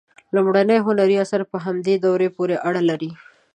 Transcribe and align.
لومړني 0.35 0.77
هنري 0.85 1.15
آثار 1.23 1.41
په 1.51 1.57
همدې 1.65 1.95
دورې 2.05 2.27
پورې 2.37 2.55
اړه 2.67 2.81
لري. 2.89 3.11